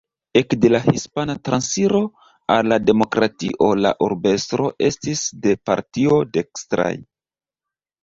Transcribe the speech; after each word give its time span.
Ekde 0.39 0.69
la 0.75 0.79
Hispana 0.85 1.35
transiro 1.49 1.99
al 2.57 2.73
la 2.73 2.81
demokratio 2.87 3.69
la 3.85 3.95
urbestro 4.09 4.73
estis 4.91 5.25
de 5.47 5.57
partioj 5.71 6.23
dekstraj. 6.41 6.93